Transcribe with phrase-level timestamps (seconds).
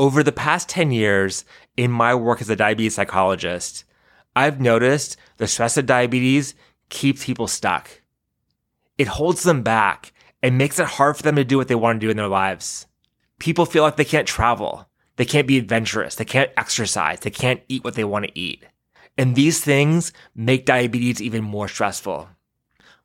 [0.00, 1.44] Over the past 10 years,
[1.76, 3.84] in my work as a diabetes psychologist,
[4.34, 6.54] I've noticed the stress of diabetes
[6.88, 8.02] keeps people stuck.
[8.98, 10.12] It holds them back
[10.42, 12.28] and makes it hard for them to do what they want to do in their
[12.28, 12.86] lives.
[13.38, 14.88] People feel like they can't travel.
[15.14, 16.16] They can't be adventurous.
[16.16, 17.20] They can't exercise.
[17.20, 18.64] They can't eat what they want to eat.
[19.16, 22.28] And these things make diabetes even more stressful.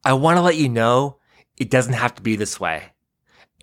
[0.04, 1.18] I want to let you know
[1.58, 2.94] it doesn't have to be this way.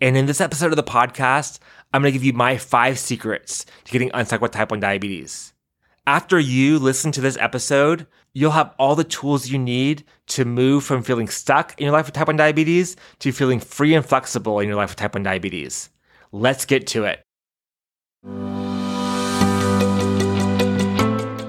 [0.00, 1.58] And in this episode of the podcast,
[1.96, 5.54] I'm going to give you my five secrets to getting unstuck with type 1 diabetes.
[6.06, 10.84] After you listen to this episode, you'll have all the tools you need to move
[10.84, 14.60] from feeling stuck in your life with type 1 diabetes to feeling free and flexible
[14.60, 15.88] in your life with type 1 diabetes.
[16.32, 17.22] Let's get to it.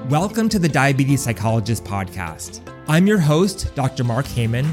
[0.08, 2.66] Welcome to the Diabetes Psychologist Podcast.
[2.88, 4.02] I'm your host, Dr.
[4.02, 4.72] Mark Heyman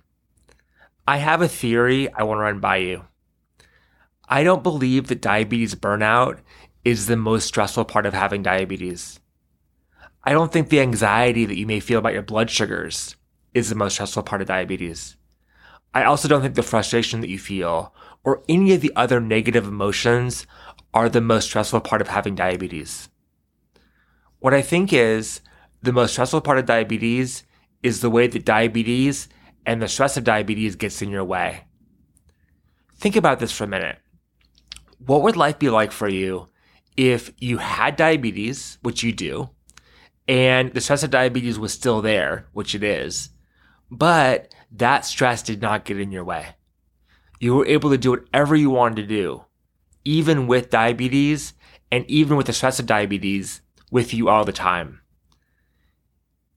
[1.07, 3.05] I have a theory I want to run by you.
[4.29, 6.39] I don't believe that diabetes burnout
[6.85, 9.19] is the most stressful part of having diabetes.
[10.23, 13.15] I don't think the anxiety that you may feel about your blood sugars
[13.53, 15.17] is the most stressful part of diabetes.
[15.93, 17.93] I also don't think the frustration that you feel
[18.23, 20.45] or any of the other negative emotions
[20.93, 23.09] are the most stressful part of having diabetes.
[24.39, 25.41] What I think is
[25.81, 27.43] the most stressful part of diabetes
[27.81, 29.27] is the way that diabetes
[29.65, 31.65] and the stress of diabetes gets in your way.
[32.95, 33.97] Think about this for a minute.
[35.05, 36.49] What would life be like for you
[36.95, 39.49] if you had diabetes, which you do,
[40.27, 43.29] and the stress of diabetes was still there, which it is,
[43.89, 46.55] but that stress did not get in your way?
[47.39, 49.45] You were able to do whatever you wanted to do,
[50.05, 51.53] even with diabetes
[51.91, 55.01] and even with the stress of diabetes with you all the time.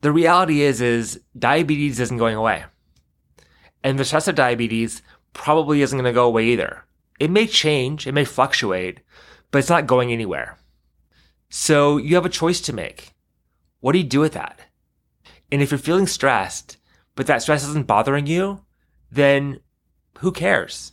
[0.02, 2.64] The reality is, is diabetes isn't going away.
[3.84, 5.02] And the stress of diabetes
[5.34, 6.86] probably isn't going to go away either.
[7.20, 9.00] It may change, it may fluctuate,
[9.50, 10.56] but it's not going anywhere.
[11.50, 13.12] So you have a choice to make.
[13.80, 14.58] What do you do with that?
[15.52, 16.78] And if you're feeling stressed,
[17.14, 18.64] but that stress isn't bothering you,
[19.12, 19.60] then
[20.18, 20.92] who cares?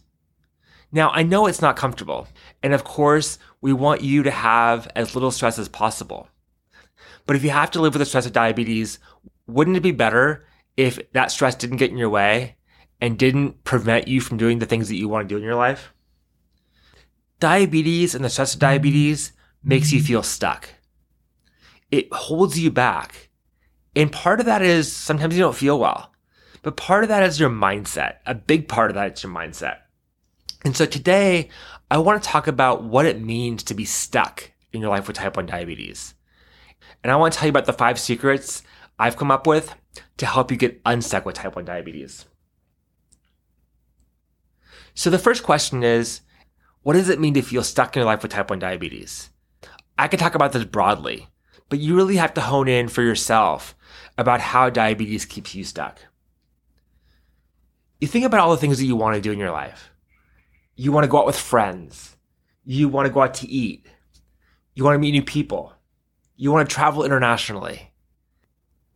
[0.92, 2.28] Now, I know it's not comfortable.
[2.62, 6.28] And of course, we want you to have as little stress as possible.
[7.26, 9.00] But if you have to live with the stress of diabetes,
[9.48, 12.58] wouldn't it be better if that stress didn't get in your way
[13.02, 15.56] and didn't prevent you from doing the things that you want to do in your
[15.56, 15.92] life?
[17.40, 20.70] Diabetes and the stress of diabetes makes you feel stuck.
[21.90, 23.30] It holds you back.
[23.96, 26.14] And part of that is sometimes you don't feel well,
[26.62, 28.18] but part of that is your mindset.
[28.26, 29.80] A big part of that is your mindset.
[30.64, 31.50] And so today
[31.90, 35.18] I want to talk about what it means to be stuck in your life with
[35.18, 36.14] type 1 diabetes.
[37.04, 38.64] And I want to tell you about the five secrets
[39.00, 39.76] I've come up with
[40.18, 42.26] to help you get unstuck with type 1 diabetes.
[44.94, 46.22] So the first question is,
[46.84, 49.30] what does it mean to feel stuck in your life with type 1 diabetes?
[49.98, 51.28] I can talk about this broadly,
[51.70, 53.76] but you really have to hone in for yourself
[54.18, 56.00] about how diabetes keeps you stuck.
[58.00, 59.92] You think about all the things that you want to do in your life.
[60.76, 62.18] You want to go out with friends.
[62.66, 63.86] You want to go out to eat.
[64.74, 65.74] You want to meet new people.
[66.36, 67.92] You want to travel internationally.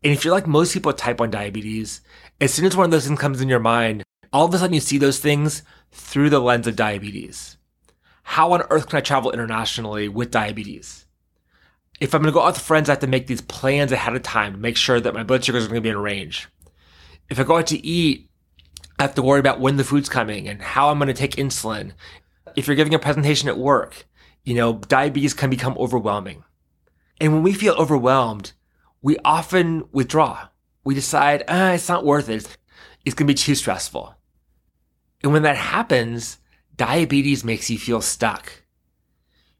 [0.03, 2.01] And if you're like most people with type 1 diabetes,
[2.41, 4.73] as soon as one of those things comes in your mind, all of a sudden
[4.73, 5.61] you see those things
[5.95, 7.57] through the lens of diabetes.
[8.23, 11.05] How on earth can I travel internationally with diabetes?
[12.01, 14.15] If I'm going to go out with friends, I have to make these plans ahead
[14.15, 16.49] of time to make sure that my blood sugars are going to be in range.
[17.29, 18.29] If I go out to eat,
[18.99, 21.37] I have to worry about when the food's coming and how I'm going to take
[21.37, 21.93] insulin.
[22.55, 24.05] If you're giving a presentation at work,
[24.43, 26.43] you know, diabetes can become overwhelming.
[27.21, 28.51] And when we feel overwhelmed,
[29.01, 30.49] we often withdraw.
[30.83, 32.57] We decide, ah, it's not worth it.
[33.05, 34.15] It's going to be too stressful.
[35.25, 36.37] And when that happens,
[36.77, 38.61] diabetes makes you feel stuck.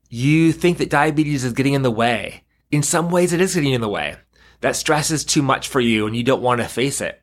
[0.10, 2.44] You think that diabetes is getting in the way.
[2.70, 4.16] In some ways, it is getting in the way.
[4.62, 7.20] That stress is too much for you and you don't want to face it.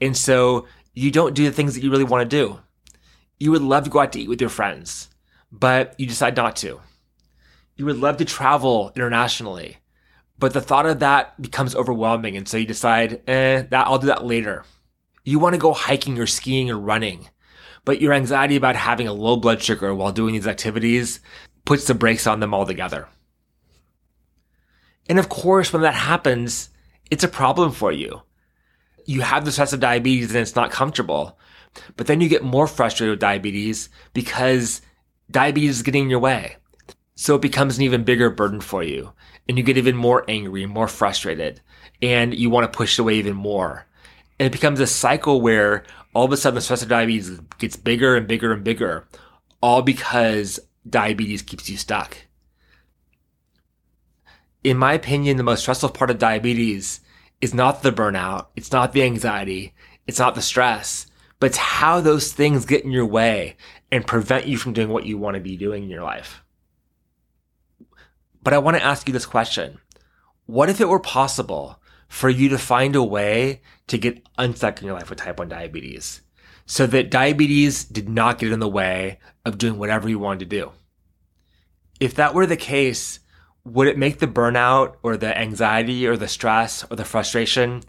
[0.00, 2.58] And so you don't do the things that you really want to do.
[3.38, 5.08] You would love to go out to eat with your friends,
[5.52, 6.80] but you decide not to.
[7.76, 9.76] You would love to travel internationally,
[10.36, 12.36] but the thought of that becomes overwhelming.
[12.36, 14.64] And so you decide, eh, that I'll do that later.
[15.24, 17.28] You want to go hiking or skiing or running,
[17.84, 21.20] but your anxiety about having a low blood sugar while doing these activities
[21.64, 23.08] puts the brakes on them altogether.
[25.08, 26.70] And of course, when that happens,
[27.10, 28.22] it's a problem for you.
[29.06, 31.38] You have the stress of diabetes and it's not comfortable.
[31.96, 34.80] But then you get more frustrated with diabetes because
[35.30, 36.56] diabetes is getting in your way.
[37.16, 39.12] So it becomes an even bigger burden for you.
[39.48, 41.60] And you get even more angry, more frustrated,
[42.00, 43.86] and you want to push it away even more.
[44.38, 45.84] And it becomes a cycle where
[46.14, 49.06] all of a sudden the stress of diabetes gets bigger and bigger and bigger,
[49.60, 52.16] all because diabetes keeps you stuck.
[54.62, 57.00] In my opinion, the most stressful part of diabetes
[57.40, 58.46] is not the burnout.
[58.56, 59.74] It's not the anxiety.
[60.06, 61.06] It's not the stress,
[61.40, 63.56] but it's how those things get in your way
[63.90, 66.42] and prevent you from doing what you want to be doing in your life.
[68.42, 69.78] But I want to ask you this question.
[70.46, 74.86] What if it were possible for you to find a way to get unstuck in
[74.86, 76.22] your life with type 1 diabetes
[76.66, 80.56] so that diabetes did not get in the way of doing whatever you wanted to
[80.56, 80.72] do?
[82.00, 83.20] If that were the case,
[83.64, 87.82] would it make the burnout or the anxiety or the stress or the frustration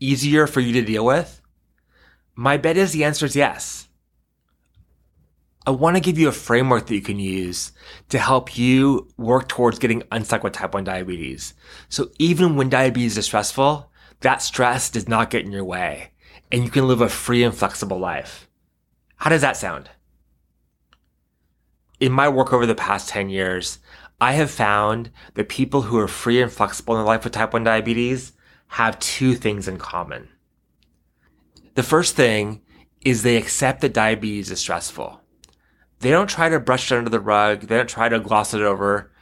[0.00, 1.40] easier for you to deal with?
[2.34, 3.88] My bet is the answer is yes.
[5.66, 7.72] I want to give you a framework that you can use
[8.10, 11.54] to help you work towards getting unstuck with type 1 diabetes.
[11.88, 13.90] So even when diabetes is stressful,
[14.24, 16.10] that stress does not get in your way
[16.50, 18.48] and you can live a free and flexible life.
[19.16, 19.90] How does that sound?
[22.00, 23.80] In my work over the past 10 years,
[24.20, 27.52] I have found that people who are free and flexible in their life with type
[27.52, 28.32] 1 diabetes
[28.68, 30.28] have two things in common.
[31.74, 32.62] The first thing
[33.02, 35.20] is they accept that diabetes is stressful.
[36.00, 37.62] They don't try to brush it under the rug.
[37.62, 39.12] They don't try to gloss it over.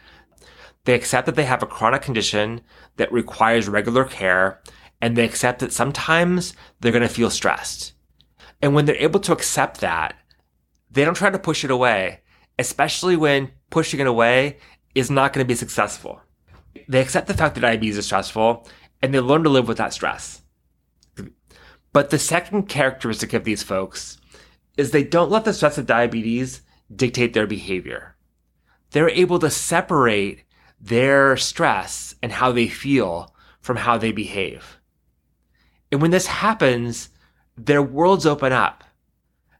[0.84, 2.60] They accept that they have a chronic condition
[2.98, 4.60] that requires regular care
[5.02, 7.92] and they accept that sometimes they're going to feel stressed.
[8.62, 10.14] And when they're able to accept that,
[10.90, 12.20] they don't try to push it away,
[12.58, 14.58] especially when pushing it away
[14.94, 16.22] is not going to be successful.
[16.88, 18.68] They accept the fact that diabetes is stressful
[19.02, 20.42] and they learn to live with that stress.
[21.92, 24.18] But the second characteristic of these folks
[24.76, 26.62] is they don't let the stress of diabetes
[26.94, 28.16] dictate their behavior.
[28.92, 30.44] They're able to separate
[30.80, 34.78] their stress and how they feel from how they behave.
[35.92, 37.10] And when this happens,
[37.56, 38.82] their worlds open up.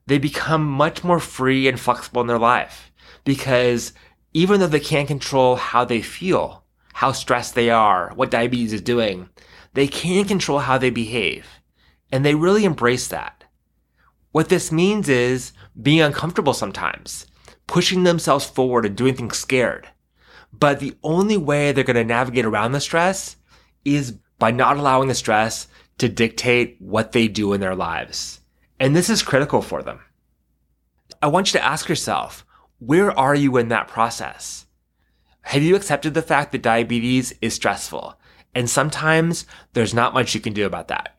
[0.07, 2.91] They become much more free and flexible in their life
[3.25, 3.93] because
[4.33, 6.65] even though they can't control how they feel,
[6.95, 9.29] how stressed they are, what diabetes is doing,
[9.75, 11.47] they can control how they behave.
[12.11, 13.45] And they really embrace that.
[14.33, 17.27] What this means is being uncomfortable sometimes,
[17.67, 19.89] pushing themselves forward and doing things scared.
[20.53, 23.37] But the only way they're going to navigate around the stress
[23.85, 25.69] is by not allowing the stress
[26.03, 28.41] to dictate what they do in their lives.
[28.81, 30.01] And this is critical for them.
[31.23, 32.45] I want you to ask yourself,
[32.81, 34.67] where are you in that process?
[35.43, 38.19] Have you accepted the fact that diabetes is stressful?
[38.53, 41.17] And sometimes there's not much you can do about that.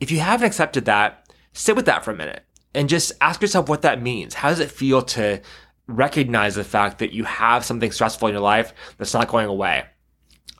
[0.00, 2.44] If you haven't accepted that, sit with that for a minute
[2.74, 4.32] and just ask yourself what that means.
[4.32, 5.42] How does it feel to
[5.86, 9.84] recognize the fact that you have something stressful in your life that's not going away?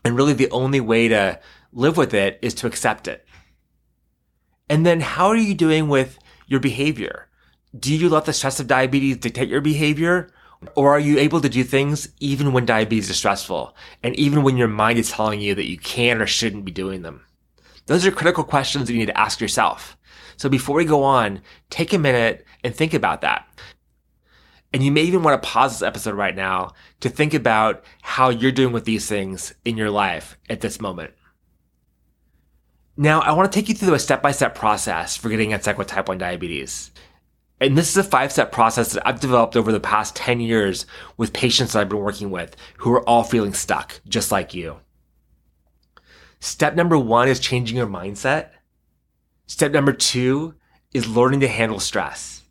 [0.04, 1.40] And really the only way to
[1.72, 3.24] live with it is to accept it.
[4.70, 7.28] And then how are you doing with your behavior?
[7.78, 10.30] do you let the stress of diabetes dictate your behavior?
[10.74, 14.56] Or are you able to do things even when diabetes is stressful and even when
[14.56, 17.24] your mind is telling you that you can or shouldn't be doing them?
[17.86, 19.96] Those are critical questions that you need to ask yourself.
[20.36, 23.46] So before we go on, take a minute and think about that.
[24.72, 28.28] And you may even want to pause this episode right now to think about how
[28.28, 31.12] you're doing with these things in your life at this moment.
[33.00, 35.78] Now, I want to take you through a step by step process for getting unstuck
[35.78, 36.90] with type 1 diabetes.
[37.60, 40.84] And this is a five step process that I've developed over the past 10 years
[41.16, 44.78] with patients that I've been working with who are all feeling stuck, just like you.
[46.40, 48.50] Step number one is changing your mindset.
[49.46, 50.56] Step number two
[50.92, 52.42] is learning to handle stress.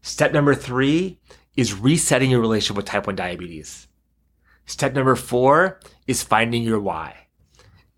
[0.00, 1.18] Step number three
[1.56, 3.88] is resetting your relationship with type 1 diabetes.
[4.64, 7.26] Step number four is finding your why.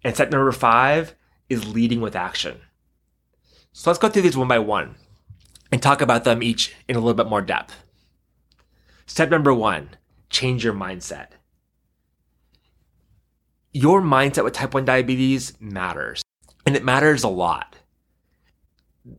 [0.02, 1.14] And step number five
[1.48, 2.60] is leading with action.
[3.72, 4.96] So let's go through these one by one
[5.72, 7.74] and talk about them each in a little bit more depth.
[9.06, 9.90] Step number one
[10.30, 11.28] change your mindset.
[13.72, 16.22] Your mindset with type 1 diabetes matters,
[16.64, 17.76] and it matters a lot.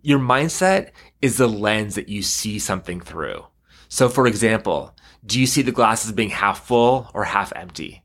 [0.01, 0.91] Your mindset
[1.21, 3.45] is the lens that you see something through.
[3.89, 8.03] So, for example, do you see the glass as being half full or half empty?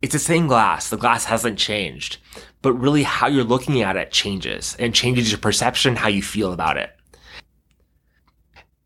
[0.00, 0.90] It's the same glass.
[0.90, 2.18] The glass hasn't changed,
[2.62, 6.52] but really how you're looking at it changes and changes your perception, how you feel
[6.52, 6.90] about it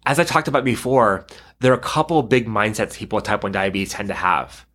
[0.04, 1.26] as I talked about before,
[1.60, 4.66] there are a couple big mindsets people with type 1 diabetes tend to have.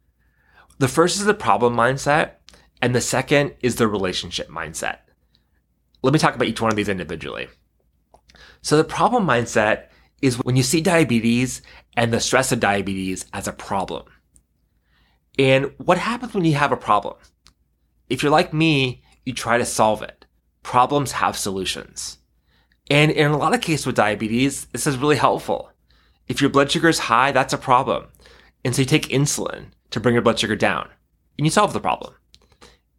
[0.79, 2.33] The first is the problem mindset,
[2.81, 4.99] and the second is the relationship mindset.
[6.01, 7.47] Let me talk about each one of these individually.
[8.61, 9.87] So, the problem mindset
[10.21, 11.61] is when you see diabetes
[11.95, 14.05] and the stress of diabetes as a problem.
[15.37, 17.15] And what happens when you have a problem?
[18.09, 20.25] If you're like me, you try to solve it.
[20.63, 22.19] Problems have solutions.
[22.89, 25.71] And in a lot of cases with diabetes, this is really helpful.
[26.27, 28.07] If your blood sugar is high, that's a problem.
[28.63, 30.89] And so you take insulin to bring your blood sugar down
[31.37, 32.13] and you solve the problem.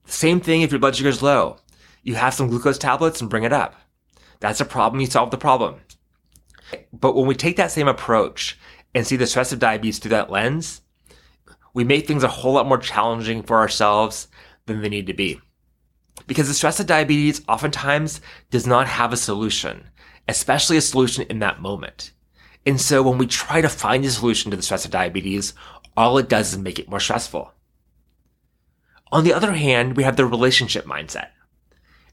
[0.06, 1.58] Same thing if your blood sugar is low.
[2.02, 3.74] You have some glucose tablets and bring it up.
[4.40, 5.00] That's a problem.
[5.00, 5.76] You solve the problem.
[6.92, 8.58] But when we take that same approach
[8.94, 10.82] and see the stress of diabetes through that lens,
[11.74, 14.28] we make things a whole lot more challenging for ourselves
[14.68, 15.40] than they need to be.
[16.26, 18.20] Because the stress of diabetes oftentimes
[18.50, 19.88] does not have a solution,
[20.26, 22.12] especially a solution in that moment.
[22.66, 25.54] And so when we try to find a solution to the stress of diabetes,
[25.96, 27.52] all it does is make it more stressful.
[29.10, 31.28] On the other hand, we have the relationship mindset.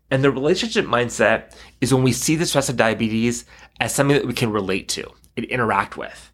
[0.09, 3.45] And the relationship mindset is when we see the stress of diabetes
[3.79, 6.31] as something that we can relate to and interact with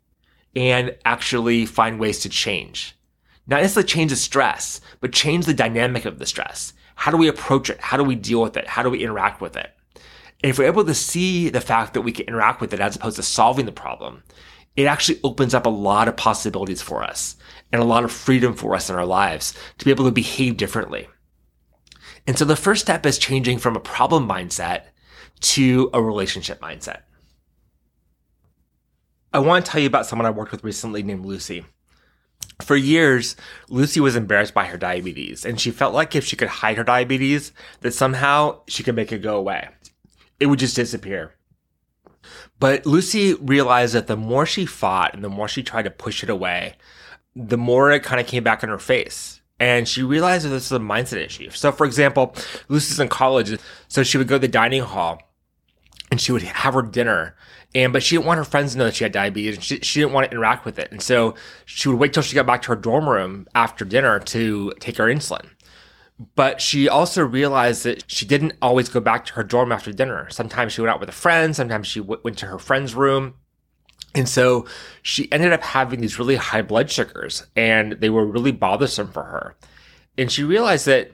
[0.55, 2.95] and actually find ways to change.
[3.51, 6.71] Not necessarily change the stress, but change the dynamic of the stress.
[6.95, 7.81] How do we approach it?
[7.81, 8.65] How do we deal with it?
[8.65, 9.69] How do we interact with it?
[10.41, 12.95] And if we're able to see the fact that we can interact with it as
[12.95, 14.23] opposed to solving the problem,
[14.77, 17.35] it actually opens up a lot of possibilities for us
[17.73, 20.55] and a lot of freedom for us in our lives to be able to behave
[20.55, 21.09] differently.
[22.25, 24.83] And so the first step is changing from a problem mindset
[25.41, 27.01] to a relationship mindset.
[29.33, 31.65] I want to tell you about someone I worked with recently named Lucy.
[32.59, 33.35] For years,
[33.69, 36.83] Lucy was embarrassed by her diabetes, and she felt like if she could hide her
[36.83, 39.69] diabetes, that somehow she could make it go away.
[40.39, 41.33] It would just disappear.
[42.59, 46.23] But Lucy realized that the more she fought and the more she tried to push
[46.23, 46.75] it away,
[47.35, 49.41] the more it kind of came back in her face.
[49.59, 51.49] And she realized that this is a mindset issue.
[51.51, 52.35] So, for example,
[52.67, 55.21] Lucy's in college, so she would go to the dining hall
[56.11, 57.35] and she would have her dinner
[57.73, 59.55] and but she didn't want her friends to know that she had diabetes.
[59.55, 61.35] and She, she didn't want to interact with it, and so
[61.65, 64.97] she would wait till she got back to her dorm room after dinner to take
[64.97, 65.47] her insulin.
[66.35, 70.29] But she also realized that she didn't always go back to her dorm after dinner.
[70.29, 71.55] Sometimes she went out with a friend.
[71.55, 73.35] Sometimes she w- went to her friend's room.
[74.13, 74.67] And so
[75.01, 79.23] she ended up having these really high blood sugars and they were really bothersome for
[79.23, 79.55] her.
[80.17, 81.11] And she realized that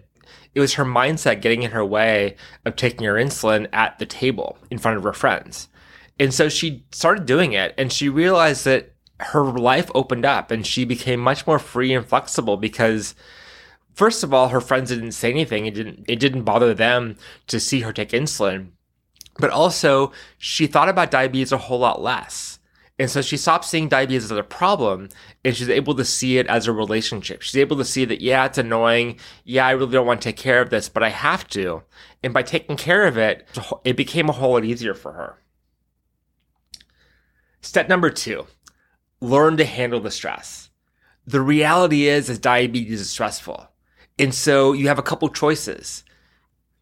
[0.56, 2.36] it was her mindset getting in her way
[2.66, 5.70] of taking her insulin at the table in front of her friends.
[6.20, 10.66] And so she started doing it and she realized that her life opened up and
[10.66, 13.16] she became much more free and flexible because
[13.94, 17.16] first of all her friends didn't say anything it didn't it didn't bother them
[17.48, 18.68] to see her take insulin
[19.40, 22.58] but also she thought about diabetes a whole lot less
[23.00, 25.10] and so she stopped seeing diabetes as a problem
[25.46, 27.44] and she's able to see it as a relationship.
[27.44, 29.20] She's able to see that, yeah, it's annoying.
[29.44, 31.84] Yeah, I really don't want to take care of this, but I have to.
[32.24, 33.48] And by taking care of it,
[33.84, 35.38] it became a whole lot easier for her.
[37.68, 38.48] Step number two,
[39.20, 40.70] learn to handle the stress.
[41.26, 43.68] The reality is, is diabetes is stressful.
[44.18, 46.06] And so you have a couple choices.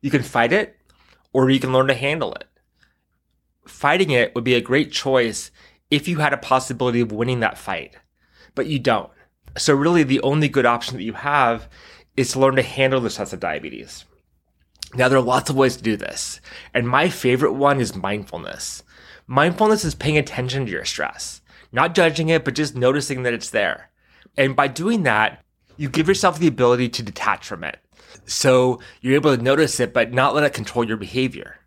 [0.02, 0.78] You can fight it
[1.34, 2.46] or you can learn to handle it.
[3.66, 5.50] Fighting it would be a great choice
[5.90, 7.98] if you had a possibility of winning that fight,
[8.54, 9.10] but you don't.
[9.58, 11.68] So really the only good option that you have
[12.16, 14.06] is to learn to handle the stress of diabetes.
[14.94, 16.42] Now there are lots of ways to do this.
[16.76, 18.84] And my favorite one is mindfulness.
[19.28, 21.42] Mindfulness is paying attention to your stress,
[21.72, 23.90] not judging it, but just noticing that it's there.
[24.38, 25.44] And by doing that,
[25.78, 27.80] you give yourself the ability to detach from it.
[28.26, 31.60] So you're able to notice it, but not let it control your behavior.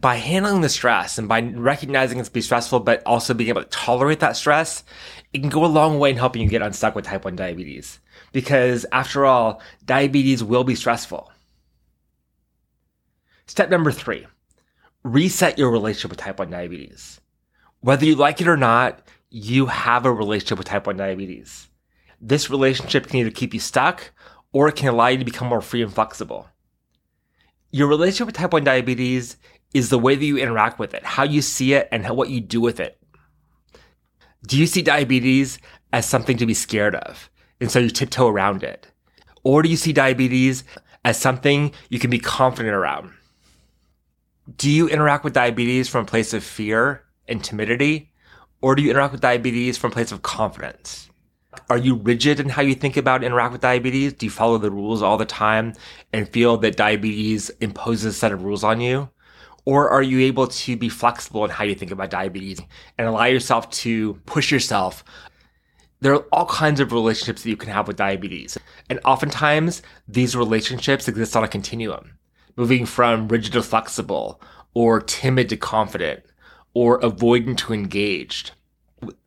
[0.00, 3.68] By handling the stress and by recognizing it's be stressful, but also being able to
[3.68, 4.84] tolerate that stress,
[5.32, 7.98] it can go a long way in helping you get unstuck with type 1 diabetes.
[8.32, 11.32] Because after all, diabetes will be stressful.
[13.46, 14.26] Step number three
[15.06, 17.20] reset your relationship with type 1 diabetes.
[17.80, 21.68] Whether you like it or not, you have a relationship with type 1 diabetes.
[22.20, 24.10] This relationship can either keep you stuck
[24.52, 26.48] or it can allow you to become more free and flexible.
[27.70, 29.36] Your relationship with type 1 diabetes
[29.72, 32.40] is the way that you interact with it, how you see it, and what you
[32.40, 32.98] do with it.
[34.44, 35.58] Do you see diabetes
[35.92, 37.30] as something to be scared of?
[37.60, 38.88] And so you tiptoe around it?
[39.44, 40.64] Or do you see diabetes
[41.04, 43.12] as something you can be confident around?
[44.54, 48.12] Do you interact with diabetes from a place of fear and timidity?
[48.60, 51.10] Or do you interact with diabetes from a place of confidence?
[51.68, 54.12] Are you rigid in how you think about interact with diabetes?
[54.12, 55.72] Do you follow the rules all the time
[56.12, 59.08] and feel that diabetes imposes a set of rules on you?
[59.64, 62.60] Or are you able to be flexible in how you think about diabetes
[62.98, 65.02] and allow yourself to push yourself?
[66.00, 68.56] There are all kinds of relationships that you can have with diabetes.
[68.88, 72.12] And oftentimes, these relationships exist on a continuum,
[72.56, 74.40] moving from rigid to flexible,
[74.74, 76.24] or timid to confident,
[76.74, 78.52] or avoidant to engaged.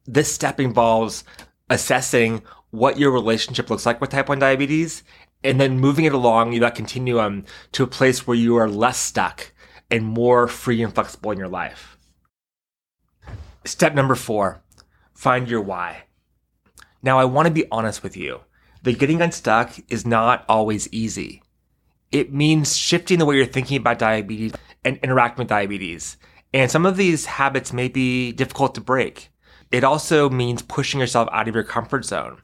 [0.06, 1.24] This step involves
[1.70, 5.04] assessing what your relationship looks like with type 1 diabetes
[5.44, 9.52] and then moving it along that continuum to a place where you are less stuck
[9.90, 11.98] and more free and flexible in your life.
[13.66, 14.62] Step number four,
[15.14, 16.04] find your why.
[17.02, 18.42] Now, I want to be honest with you.
[18.84, 21.44] The getting unstuck is not always easy.
[22.12, 26.18] It means shifting the way you're thinking about diabetes and interacting with diabetes.
[26.54, 29.30] And some of these habits may be difficult to break.
[29.72, 32.38] It also means pushing yourself out of your comfort zone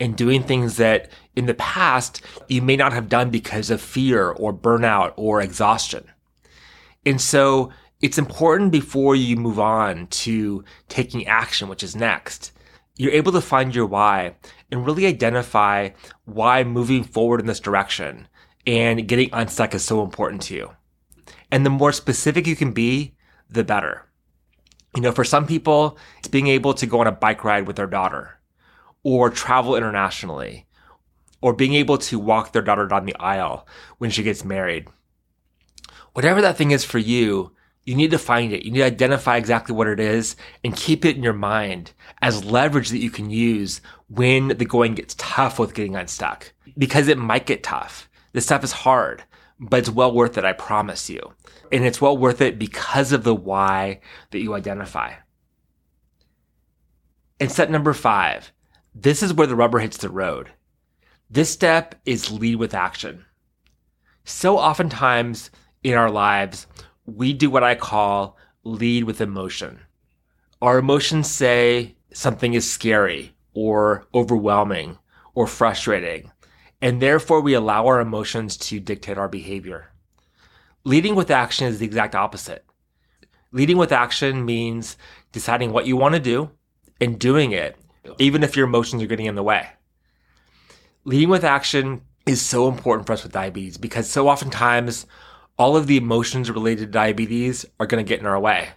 [0.00, 4.30] and doing things that in the past you may not have done because of fear
[4.30, 6.10] or burnout or exhaustion.
[7.06, 12.50] And so it's important before you move on to taking action, which is next,
[12.96, 14.34] you're able to find your why
[14.72, 15.90] and really identify
[16.24, 18.26] why moving forward in this direction
[18.66, 20.70] and getting unstuck is so important to you.
[21.50, 23.14] And the more specific you can be,
[23.50, 24.06] the better.
[24.94, 27.76] You know, for some people, it's being able to go on a bike ride with
[27.76, 28.38] their daughter
[29.02, 30.66] or travel internationally
[31.40, 33.66] or being able to walk their daughter down the aisle
[33.98, 34.86] when she gets married.
[36.12, 37.52] Whatever that thing is for you,
[37.84, 38.64] you need to find it.
[38.64, 42.44] You need to identify exactly what it is and keep it in your mind as
[42.44, 46.52] leverage that you can use when the going gets tough with getting unstuck.
[46.78, 48.08] Because it might get tough.
[48.32, 49.24] This stuff is hard,
[49.60, 51.20] but it's well worth it, I promise you.
[51.70, 55.14] And it's well worth it because of the why that you identify.
[57.38, 58.52] And step number five,
[58.94, 60.50] this is where the rubber hits the road.
[61.30, 63.24] This step is lead with action.
[64.24, 65.50] So oftentimes
[65.82, 66.66] in our lives,
[67.06, 69.80] we do what I call lead with emotion.
[70.60, 74.98] Our emotions say something is scary or overwhelming
[75.34, 76.30] or frustrating,
[76.82, 79.92] and therefore we allow our emotions to dictate our behavior.
[80.84, 82.64] Leading with action is the exact opposite.
[83.52, 84.96] Leading with action means
[85.30, 86.50] deciding what you want to do
[87.00, 87.76] and doing it,
[88.18, 89.68] even if your emotions are getting in the way.
[91.04, 95.06] Leading with action is so important for us with diabetes because so oftentimes
[95.58, 98.70] all of the emotions related to diabetes are going to get in our way.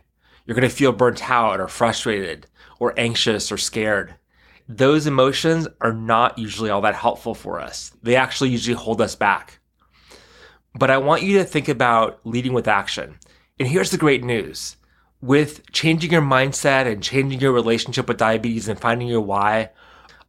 [0.45, 2.45] You're going to feel burnt out or frustrated
[2.79, 4.15] or anxious or scared.
[4.67, 7.91] Those emotions are not usually all that helpful for us.
[8.01, 9.59] They actually usually hold us back.
[10.73, 13.19] But I want you to think about leading with action.
[13.59, 14.75] And here's the great news.
[15.21, 19.69] With changing your mindset and changing your relationship with diabetes and finding your why,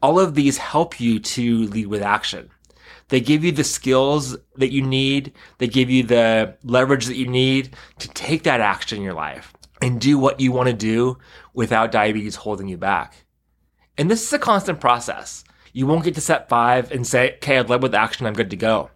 [0.02, 2.50] all of these help you to lead with action.
[3.08, 5.32] They give you the skills that you need.
[5.58, 9.54] They give you the leverage that you need to take that action in your life
[9.80, 11.18] and do what you want to do
[11.54, 13.25] without diabetes holding you back.
[13.98, 15.44] And this is a constant process.
[15.72, 18.26] You won't get to step five and say, okay, I've led with action.
[18.26, 18.90] I'm good to go.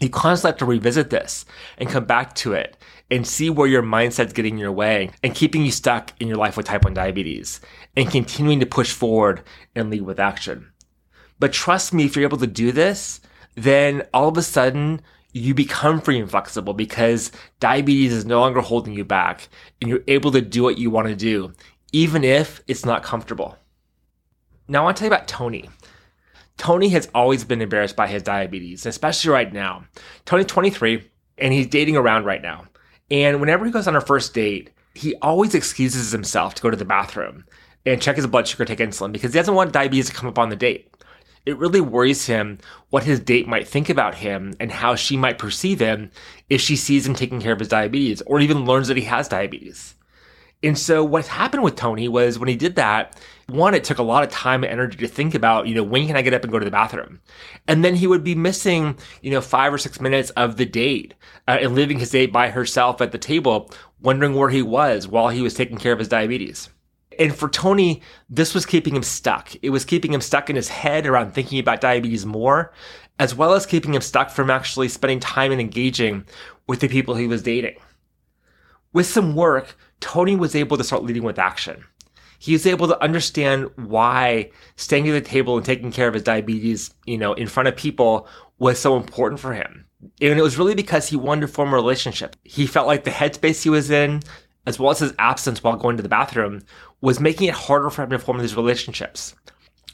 [0.00, 1.44] You constantly have to revisit this
[1.78, 2.76] and come back to it
[3.10, 6.38] and see where your mindset's getting in your way and keeping you stuck in your
[6.38, 7.60] life with type 1 diabetes
[7.96, 9.42] and continuing to push forward
[9.76, 10.72] and lead with action.
[11.38, 13.20] But trust me, if you're able to do this,
[13.54, 18.60] then all of a sudden you become free and flexible because diabetes is no longer
[18.60, 19.48] holding you back
[19.80, 21.52] and you're able to do what you want to do,
[21.92, 23.56] even if it's not comfortable.
[24.68, 25.68] Now, I want to tell you about Tony.
[26.56, 29.84] Tony has always been embarrassed by his diabetes, especially right now.
[30.24, 32.66] Tony's 23 and he's dating around right now.
[33.10, 36.76] And whenever he goes on a first date, he always excuses himself to go to
[36.76, 37.44] the bathroom
[37.84, 40.38] and check his blood sugar, take insulin because he doesn't want diabetes to come up
[40.38, 40.92] on the date
[41.44, 42.58] it really worries him
[42.90, 46.10] what his date might think about him and how she might perceive him
[46.48, 49.28] if she sees him taking care of his diabetes or even learns that he has
[49.28, 49.94] diabetes.
[50.62, 54.02] And so what happened with Tony was when he did that, one, it took a
[54.02, 56.44] lot of time and energy to think about, you know, when can I get up
[56.44, 57.20] and go to the bathroom?
[57.66, 61.14] And then he would be missing, you know, five or six minutes of the date
[61.48, 63.70] uh, and leaving his date by herself at the table,
[64.00, 66.70] wondering where he was while he was taking care of his diabetes.
[67.18, 69.52] And for Tony, this was keeping him stuck.
[69.62, 72.72] It was keeping him stuck in his head around thinking about diabetes more,
[73.18, 76.24] as well as keeping him stuck from actually spending time and engaging
[76.66, 77.76] with the people he was dating.
[78.92, 81.84] With some work, Tony was able to start leading with action.
[82.38, 86.24] He was able to understand why staying at the table and taking care of his
[86.24, 88.26] diabetes, you know, in front of people
[88.58, 89.86] was so important for him.
[90.20, 92.34] And it was really because he wanted to form a relationship.
[92.42, 94.22] He felt like the headspace he was in,
[94.66, 96.62] as well as his absence while going to the bathroom,
[97.00, 99.36] was making it harder for him to form these relationships.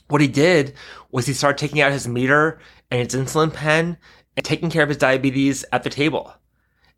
[0.09, 0.73] What he did
[1.11, 3.99] was he started taking out his meter and his insulin pen
[4.38, 6.33] and taking care of his diabetes at the table.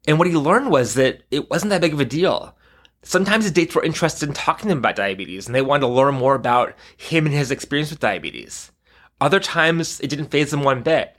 [0.07, 2.57] And what he learned was that it wasn't that big of a deal.
[3.03, 5.89] Sometimes his dates were interested in talking to him about diabetes and they wanted to
[5.89, 8.71] learn more about him and his experience with diabetes.
[9.21, 11.17] Other times it didn't faze them one bit.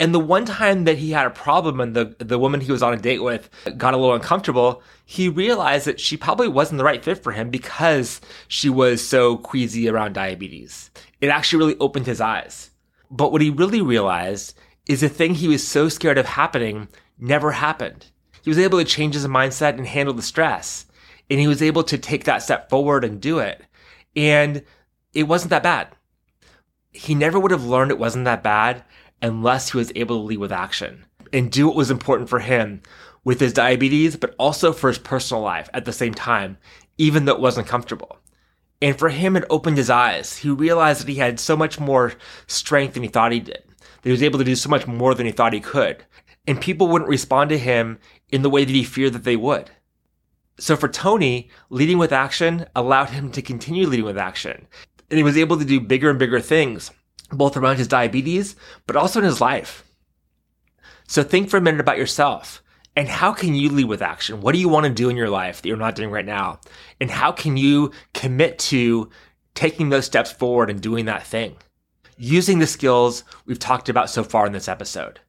[0.00, 2.84] And the one time that he had a problem and the, the woman he was
[2.84, 6.84] on a date with got a little uncomfortable, he realized that she probably wasn't the
[6.84, 10.90] right fit for him because she was so queasy around diabetes.
[11.20, 12.70] It actually really opened his eyes.
[13.10, 17.50] But what he really realized is the thing he was so scared of happening never
[17.52, 18.06] happened.
[18.42, 20.86] He was able to change his mindset and handle the stress.
[21.30, 23.62] And he was able to take that step forward and do it.
[24.16, 24.62] And
[25.12, 25.88] it wasn't that bad.
[26.92, 28.84] He never would have learned it wasn't that bad
[29.20, 32.82] unless he was able to lead with action and do what was important for him
[33.24, 36.56] with his diabetes, but also for his personal life at the same time,
[36.96, 38.18] even though it wasn't comfortable.
[38.80, 40.36] And for him, it opened his eyes.
[40.38, 42.14] He realized that he had so much more
[42.46, 45.14] strength than he thought he did, that he was able to do so much more
[45.14, 46.04] than he thought he could.
[46.46, 47.98] And people wouldn't respond to him
[48.30, 49.70] in the way that he feared that they would.
[50.58, 54.66] So for Tony, leading with action allowed him to continue leading with action.
[55.10, 56.90] And he was able to do bigger and bigger things
[57.30, 59.84] both around his diabetes, but also in his life.
[61.06, 62.62] So think for a minute about yourself.
[62.96, 64.40] And how can you lead with action?
[64.40, 66.60] What do you want to do in your life that you're not doing right now?
[67.00, 69.08] And how can you commit to
[69.54, 71.56] taking those steps forward and doing that thing?
[72.16, 75.20] Using the skills we've talked about so far in this episode.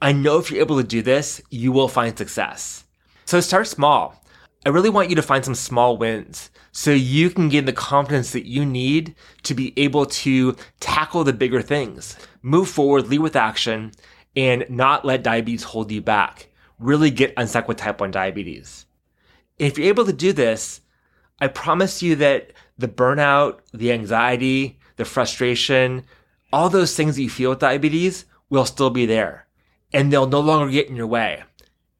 [0.00, 2.84] I know if you're able to do this, you will find success.
[3.24, 4.22] So start small.
[4.66, 8.32] I really want you to find some small wins so you can gain the confidence
[8.32, 13.36] that you need to be able to tackle the bigger things, move forward, lead with
[13.36, 13.92] action,
[14.34, 16.48] and not let diabetes hold you back.
[16.78, 18.86] Really get unstuck with type 1 diabetes.
[19.58, 20.80] If you're able to do this,
[21.40, 26.04] I promise you that the burnout, the anxiety, the frustration,
[26.52, 29.46] all those things that you feel with diabetes will still be there
[29.92, 31.42] and they'll no longer get in your way.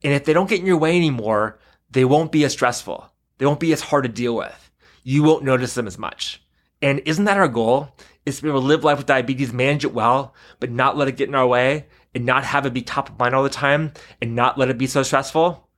[0.03, 1.59] And if they don't get in your way anymore,
[1.95, 3.11] they won't be as stressful.
[3.39, 4.65] They won't be as hard to deal with
[5.05, 6.43] you won't notice them as much.
[6.83, 7.91] And isn't that our goal?
[8.27, 11.09] Is to be able to live life with diabetes, manage it well, but not let
[11.09, 13.51] it get in our way and not have it be top of mind all the
[13.51, 15.69] time and not let it be so stressful?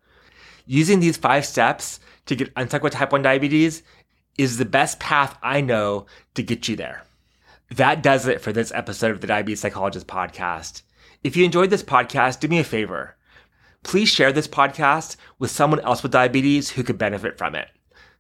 [0.65, 3.83] Using these five steps to get unstuck with type 1 diabetes
[4.39, 7.03] is the best path I know to get you there.
[7.75, 10.83] That does it for this episode of the Diabetes Psychologist podcast.
[11.25, 13.16] If you enjoyed this podcast, do me a favor.
[13.87, 17.69] Please share this podcast with someone else with diabetes who could benefit from it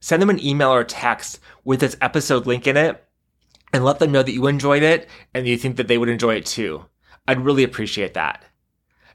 [0.00, 3.05] send them an email or text with this episode link in it
[3.72, 6.35] and let them know that you enjoyed it and you think that they would enjoy
[6.35, 6.85] it too.
[7.26, 8.44] I'd really appreciate that.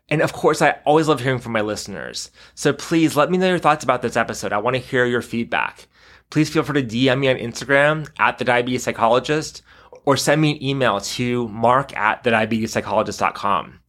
[0.09, 2.31] And of course, I always love hearing from my listeners.
[2.55, 4.51] So please let me know your thoughts about this episode.
[4.51, 5.87] I want to hear your feedback.
[6.29, 9.61] Please feel free to DM me on Instagram at the diabetes psychologist
[10.03, 13.80] or send me an email to mark at the diabetes psychologist.com.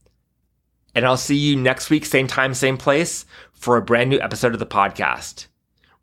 [0.95, 4.53] And I'll see you next week, same time, same place for a brand new episode
[4.53, 5.47] of the podcast.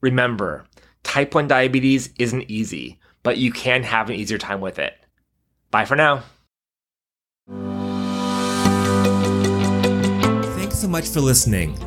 [0.01, 0.65] Remember,
[1.03, 4.93] Type 1 diabetes isn't easy, but you can have an easier time with it.
[5.71, 6.23] Bye for now.
[10.55, 11.77] Thanks so much for listening.